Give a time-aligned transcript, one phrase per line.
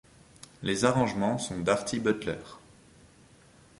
[0.63, 2.39] Les arrangements sont d'Artie Butler.